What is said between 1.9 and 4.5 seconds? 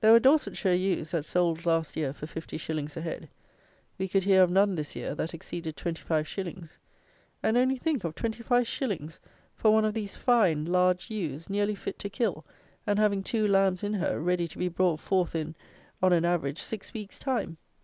year, for 50_s._ a head. We could hear of